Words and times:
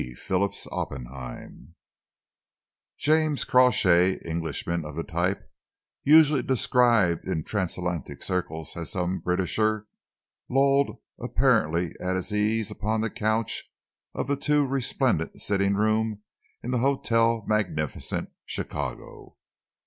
PHILLIPS 0.15 0.65
OPPENHEIM 0.71 1.11
1919 1.75 1.75
CHAPTER 2.97 3.11
I 3.11 3.13
James 3.13 3.43
Crawshay, 3.45 4.13
Englishman 4.27 4.83
of 4.83 4.95
the 4.95 5.03
type 5.03 5.47
usually 6.03 6.41
described 6.41 7.25
in 7.27 7.43
transatlantic 7.43 8.23
circles 8.23 8.75
as 8.75 8.93
"some 8.93 9.19
Britisher," 9.19 9.85
lolled 10.49 10.97
apparently 11.19 11.93
at 11.99 12.15
his 12.15 12.33
ease 12.33 12.71
upon 12.71 13.01
the 13.01 13.11
couch 13.11 13.63
of 14.15 14.25
the 14.27 14.35
too 14.35 14.65
resplendent 14.65 15.39
sitting 15.39 15.75
room 15.75 16.23
in 16.63 16.71
the 16.71 16.79
Hotel 16.79 17.43
Magnificent, 17.45 18.31
Chicago. 18.43 19.37